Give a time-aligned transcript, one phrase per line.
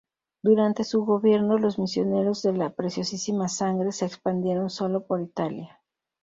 [0.41, 5.79] Durante su gobierno los Misioneros de la Preciosísima Sangre, se expandieron solo por Italia.